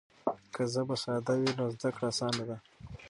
[0.53, 2.57] که ژبه ساده وي نو زده کړه اسانه ده.